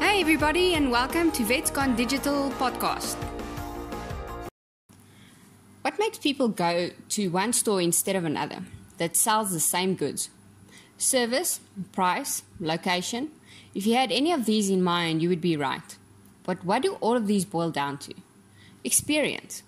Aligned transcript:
Hey, 0.00 0.22
everybody, 0.22 0.72
and 0.76 0.90
welcome 0.90 1.30
to 1.32 1.44
Vets 1.44 1.70
Gone 1.70 1.94
Digital 1.94 2.48
podcast. 2.52 3.16
What 5.82 5.98
makes 5.98 6.16
people 6.16 6.48
go 6.48 6.88
to 7.10 7.28
one 7.28 7.52
store 7.52 7.82
instead 7.82 8.16
of 8.16 8.24
another 8.24 8.62
that 8.96 9.14
sells 9.14 9.52
the 9.52 9.60
same 9.60 9.96
goods? 9.96 10.30
Service, 10.96 11.60
price, 11.92 12.44
location. 12.60 13.30
If 13.74 13.86
you 13.86 13.94
had 13.94 14.10
any 14.10 14.32
of 14.32 14.46
these 14.46 14.70
in 14.70 14.82
mind, 14.82 15.20
you 15.20 15.28
would 15.28 15.42
be 15.42 15.54
right. 15.54 15.98
But 16.44 16.64
what 16.64 16.80
do 16.80 16.94
all 17.02 17.14
of 17.14 17.26
these 17.26 17.44
boil 17.44 17.70
down 17.70 17.98
to? 17.98 18.14
Experience. 18.82 19.62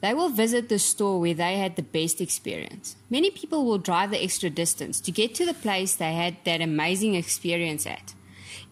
They 0.00 0.14
will 0.14 0.28
visit 0.28 0.68
the 0.68 0.78
store 0.78 1.18
where 1.18 1.34
they 1.34 1.58
had 1.58 1.74
the 1.74 1.82
best 1.82 2.20
experience. 2.20 2.94
Many 3.10 3.32
people 3.32 3.64
will 3.64 3.78
drive 3.78 4.12
the 4.12 4.22
extra 4.22 4.50
distance 4.50 5.00
to 5.00 5.10
get 5.10 5.34
to 5.34 5.44
the 5.44 5.52
place 5.52 5.96
they 5.96 6.12
had 6.12 6.36
that 6.44 6.60
amazing 6.60 7.16
experience 7.16 7.88
at 7.88 8.14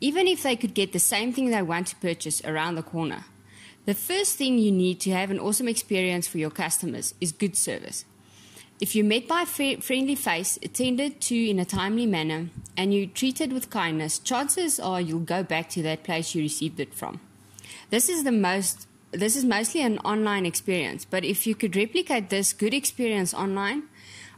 even 0.01 0.27
if 0.27 0.43
they 0.43 0.57
could 0.57 0.75
get 0.75 0.93
the 0.93 0.99
same 0.99 1.33
thing 1.33 1.51
they 1.51 1.63
want 1.63 1.89
to 1.89 1.97
purchase 1.97 2.45
around 2.45 2.75
the 2.75 2.83
corner. 2.83 3.25
The 3.85 3.95
first 3.95 4.37
thing 4.37 4.59
you 4.59 4.71
need 4.71 5.01
to 5.01 5.11
have 5.11 5.31
an 5.31 5.41
awesome 5.41 5.69
experience 5.69 6.29
for 6.29 6.39
your 6.39 6.51
customers 6.51 7.15
is 7.21 7.33
good 7.33 7.57
service. 7.57 8.05
If 8.81 8.97
you're 8.97 9.05
met 9.05 9.29
by 9.29 9.43
a 9.43 9.47
friendly 9.47 10.15
face, 10.15 10.59
attended 10.63 11.21
to 11.23 11.37
in 11.37 11.59
a 11.59 11.65
timely 11.65 12.07
manner, 12.07 12.49
and 12.77 12.93
you're 12.93 13.07
treated 13.07 13.53
with 13.53 13.71
kindness, 13.71 14.19
chances 14.19 14.81
are 14.81 15.01
you'll 15.01 15.21
go 15.21 15.43
back 15.43 15.69
to 15.71 15.83
that 15.83 16.03
place 16.03 16.35
you 16.35 16.43
received 16.43 16.81
it 16.81 16.93
from. 16.93 17.21
This 17.91 18.09
is 18.09 18.25
the 18.25 18.33
most 18.33 18.87
this 19.13 19.37
is 19.37 19.45
mostly 19.45 19.83
an 19.83 19.99
online 19.99 20.47
experience, 20.47 21.05
but 21.05 21.23
if 21.23 21.47
you 21.47 21.55
could 21.55 21.77
replicate 21.77 22.31
this 22.31 22.55
good 22.55 22.73
experience 22.73 23.35
online 23.35 23.83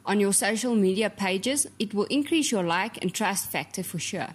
on 0.04 0.18
your 0.18 0.32
social 0.32 0.74
media 0.74 1.08
pages, 1.08 1.66
it 1.78 1.94
will 1.94 2.06
increase 2.06 2.50
your 2.50 2.64
like 2.64 3.00
and 3.00 3.14
trust 3.14 3.50
factor 3.50 3.84
for 3.84 4.00
sure. 4.00 4.34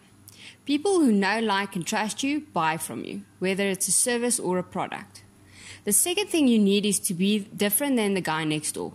People 0.66 1.00
who 1.00 1.12
know, 1.12 1.40
like, 1.40 1.76
and 1.76 1.86
trust 1.86 2.24
you 2.24 2.42
buy 2.54 2.78
from 2.78 3.04
you, 3.04 3.24
whether 3.40 3.68
it's 3.68 3.88
a 3.88 3.92
service 3.92 4.40
or 4.40 4.58
a 4.58 4.64
product. 4.64 5.24
The 5.86 5.94
second 5.94 6.28
thing 6.28 6.48
you 6.48 6.60
need 6.60 6.86
is 6.86 7.00
to 7.02 7.14
be 7.14 7.40
different 7.40 7.96
than 7.96 8.14
the 8.14 8.22
guy 8.22 8.44
next 8.44 8.74
door. 8.74 8.94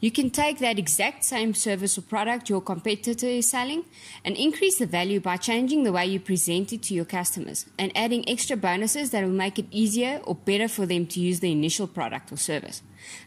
You 0.00 0.10
can 0.10 0.28
take 0.28 0.58
that 0.58 0.78
exact 0.78 1.24
same 1.24 1.54
service 1.54 1.96
or 1.96 2.02
product 2.02 2.50
your 2.50 2.60
competitor 2.60 3.26
is 3.26 3.48
selling 3.48 3.86
and 4.22 4.36
increase 4.36 4.78
the 4.78 4.84
value 4.84 5.18
by 5.18 5.38
changing 5.38 5.82
the 5.82 5.92
way 5.92 6.04
you 6.04 6.20
present 6.20 6.74
it 6.74 6.82
to 6.82 6.94
your 6.94 7.06
customers 7.06 7.64
and 7.78 7.90
adding 7.96 8.28
extra 8.28 8.56
bonuses 8.56 9.12
that 9.12 9.24
will 9.24 9.30
make 9.30 9.58
it 9.58 9.64
easier 9.70 10.20
or 10.24 10.34
better 10.34 10.68
for 10.68 10.84
them 10.84 11.06
to 11.06 11.20
use 11.20 11.40
the 11.40 11.52
initial 11.52 11.86
product 11.86 12.30
or 12.30 12.36
service. 12.36 12.82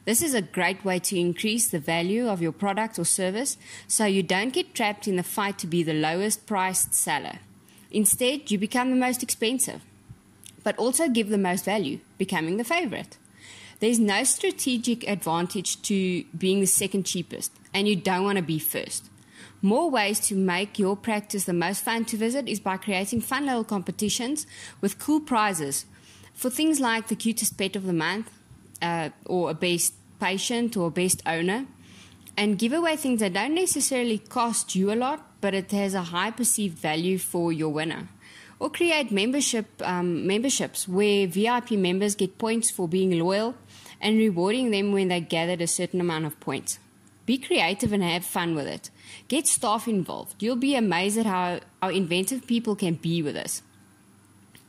This 0.06 0.22
is 0.22 0.36
a 0.36 0.42
great 0.44 0.86
way 0.86 1.00
to 1.00 1.20
increase 1.20 1.68
the 1.68 1.80
value 1.80 2.28
of 2.28 2.44
your 2.44 2.52
product 2.52 3.00
or 3.00 3.06
service 3.06 3.58
so 3.88 4.06
you 4.06 4.22
don't 4.22 4.54
get 4.54 4.76
trapped 4.76 5.08
in 5.08 5.16
the 5.16 5.24
fight 5.24 5.58
to 5.58 5.66
be 5.66 5.82
the 5.82 5.94
lowest 5.94 6.46
priced 6.46 6.94
seller. 6.94 7.40
Instead, 7.92 8.52
you 8.52 8.58
become 8.58 8.90
the 8.90 8.96
most 8.96 9.24
expensive, 9.24 9.82
but 10.64 10.78
also 10.78 11.08
give 11.08 11.30
the 11.30 11.38
most 11.38 11.66
value, 11.66 12.00
becoming 12.18 12.58
the 12.58 12.64
favorite. 12.64 13.18
There's 13.80 14.00
no 14.00 14.24
strategic 14.24 15.08
advantage 15.08 15.82
to 15.84 16.24
being 16.38 16.60
the 16.60 16.68
second 16.68 17.06
cheapest, 17.06 17.52
and 17.74 17.88
you 17.88 17.96
don't 17.96 18.24
want 18.24 18.38
to 18.38 18.44
be 18.44 18.60
first. 18.60 19.06
More 19.62 19.90
ways 19.90 20.20
to 20.28 20.36
make 20.36 20.78
your 20.78 20.96
practice 20.96 21.46
the 21.46 21.54
most 21.54 21.84
fun 21.84 22.06
to 22.06 22.18
visit 22.18 22.48
is 22.48 22.60
by 22.60 22.78
creating 22.78 23.22
fun 23.22 23.46
little 23.46 23.64
competitions 23.64 24.46
with 24.82 25.00
cool 25.00 25.20
prizes 25.20 25.86
for 26.34 26.50
things 26.50 26.80
like 26.80 27.08
the 27.08 27.16
cutest 27.16 27.58
pet 27.58 27.76
of 27.76 27.86
the 27.86 27.94
month, 27.94 28.32
uh, 28.82 29.10
or 29.26 29.50
a 29.50 29.54
best 29.54 29.94
patient, 30.20 30.78
or 30.78 30.92
best 30.92 31.22
owner 31.26 31.66
and 32.38 32.60
give 32.60 32.72
away 32.72 32.96
things 32.96 33.20
that 33.20 33.34
don't 33.34 33.56
necessarily 33.56 34.20
cost 34.20 34.76
you 34.76 34.94
a 34.94 34.96
lot, 34.96 35.26
but 35.42 35.56
it 35.56 35.72
has 35.72 35.96
a 35.96 36.04
high 36.04 36.32
perceived 36.32 36.78
value 36.78 37.18
for 37.18 37.52
your 37.52 37.70
winner. 37.70 38.08
Or 38.60 38.70
create 38.70 39.12
membership 39.12 39.66
um, 39.82 40.26
memberships 40.26 40.88
where 40.88 41.28
VIP 41.28 41.72
members 41.72 42.16
get 42.16 42.38
points 42.38 42.72
for 42.72 42.88
being 42.88 43.20
loyal 43.20 43.56
and 44.00 44.18
rewarding 44.18 44.72
them 44.72 44.92
when 44.92 45.08
they 45.08 45.20
gathered 45.20 45.62
a 45.62 45.68
certain 45.68 46.00
amount 46.00 46.26
of 46.26 46.40
points. 46.40 46.80
Be 47.26 47.38
creative 47.38 47.92
and 47.92 48.04
have 48.04 48.24
fun 48.24 48.56
with 48.56 48.68
it. 48.68 48.90
Get 49.28 49.48
staff 49.48 49.88
involved. 49.88 50.42
You'll 50.42 50.56
be 50.56 50.76
amazed 50.76 51.18
at 51.18 51.26
how, 51.26 51.60
how 51.82 51.90
inventive 51.90 52.48
people 52.48 52.76
can 52.76 52.96
be 52.96 53.22
with 53.22 53.36
this. 53.36 53.62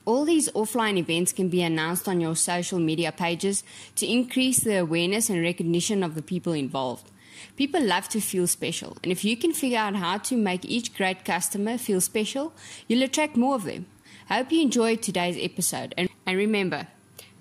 All 0.09 0.25
these 0.25 0.49
offline 0.53 0.97
events 0.97 1.35
can 1.35 1.51
be 1.51 1.61
announced 1.63 2.09
on 2.09 2.19
your 2.19 2.35
social 2.35 2.79
media 2.79 3.13
pages 3.13 3.63
to 3.97 4.07
increase 4.07 4.61
the 4.61 4.79
awareness 4.79 5.29
and 5.29 5.43
recognition 5.43 6.03
of 6.03 6.15
the 6.15 6.23
people 6.23 6.55
involved. 6.55 7.11
People 7.57 7.83
love 7.83 8.09
to 8.09 8.21
feel 8.23 8.47
special, 8.47 8.97
and 9.03 9.13
if 9.13 9.23
you 9.23 9.37
can 9.37 9.53
figure 9.53 9.77
out 9.77 9.97
how 9.97 10.17
to 10.17 10.35
make 10.35 10.65
each 10.65 10.97
great 10.97 11.27
customer 11.27 11.77
feel 11.77 12.01
special, 12.01 12.55
you'll 12.87 13.03
attract 13.03 13.37
more 13.37 13.55
of 13.55 13.65
them. 13.65 13.85
I 14.31 14.39
hope 14.39 14.51
you 14.51 14.63
enjoyed 14.63 15.03
today's 15.03 15.37
episode, 15.39 15.93
and, 15.99 16.09
and 16.25 16.39
remember, 16.39 16.87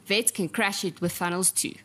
vets 0.05 0.33
can 0.33 0.49
crush 0.49 0.83
it 0.83 0.99
with 0.99 1.13
funnels 1.13 1.51
too. 1.51 1.75